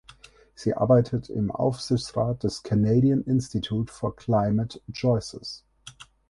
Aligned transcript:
Sie 0.55 0.73
arbeitet 0.73 1.29
im 1.29 1.51
Aufsichtsrat 1.51 2.43
des 2.43 2.63
Canadian 2.63 3.21
Institut 3.21 3.91
for 3.91 4.15
Climate 4.15 4.81
Choices. 4.91 5.63